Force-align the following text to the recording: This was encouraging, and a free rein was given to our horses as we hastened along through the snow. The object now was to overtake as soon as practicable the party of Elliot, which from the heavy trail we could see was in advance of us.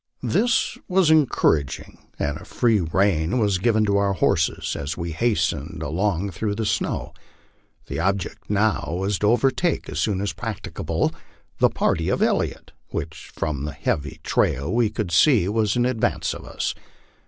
This 0.23 0.79
was 0.87 1.11
encouraging, 1.11 1.99
and 2.17 2.39
a 2.39 2.43
free 2.43 2.79
rein 2.79 3.37
was 3.37 3.59
given 3.59 3.85
to 3.85 3.97
our 3.97 4.13
horses 4.13 4.75
as 4.75 4.97
we 4.97 5.11
hastened 5.11 5.83
along 5.83 6.31
through 6.31 6.55
the 6.55 6.65
snow. 6.65 7.13
The 7.85 7.99
object 7.99 8.49
now 8.49 8.95
was 8.99 9.19
to 9.19 9.27
overtake 9.27 9.87
as 9.89 9.99
soon 9.99 10.19
as 10.19 10.33
practicable 10.33 11.13
the 11.59 11.69
party 11.69 12.09
of 12.09 12.23
Elliot, 12.23 12.71
which 12.89 13.31
from 13.31 13.63
the 13.65 13.73
heavy 13.73 14.19
trail 14.23 14.73
we 14.73 14.89
could 14.89 15.11
see 15.11 15.47
was 15.47 15.75
in 15.75 15.85
advance 15.85 16.33
of 16.33 16.45
us. 16.45 16.73